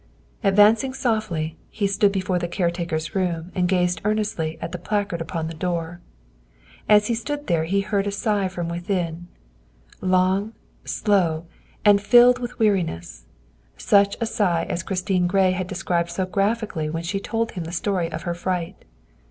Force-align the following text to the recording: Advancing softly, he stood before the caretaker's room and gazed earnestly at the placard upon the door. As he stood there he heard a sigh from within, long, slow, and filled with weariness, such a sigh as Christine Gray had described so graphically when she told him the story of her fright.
Advancing 0.43 0.95
softly, 0.95 1.57
he 1.69 1.85
stood 1.85 2.11
before 2.11 2.39
the 2.39 2.47
caretaker's 2.47 3.13
room 3.13 3.51
and 3.53 3.67
gazed 3.69 4.01
earnestly 4.03 4.57
at 4.59 4.71
the 4.71 4.79
placard 4.79 5.21
upon 5.21 5.45
the 5.45 5.53
door. 5.53 6.01
As 6.89 7.05
he 7.05 7.13
stood 7.13 7.45
there 7.45 7.65
he 7.65 7.81
heard 7.81 8.07
a 8.07 8.11
sigh 8.11 8.47
from 8.47 8.67
within, 8.67 9.27
long, 10.01 10.53
slow, 10.85 11.45
and 11.85 12.01
filled 12.01 12.39
with 12.39 12.57
weariness, 12.57 13.27
such 13.77 14.17
a 14.19 14.25
sigh 14.25 14.65
as 14.69 14.81
Christine 14.81 15.27
Gray 15.27 15.51
had 15.51 15.67
described 15.67 16.09
so 16.09 16.25
graphically 16.25 16.89
when 16.89 17.03
she 17.03 17.19
told 17.19 17.51
him 17.51 17.65
the 17.65 17.71
story 17.71 18.11
of 18.11 18.23
her 18.23 18.33
fright. 18.33 18.83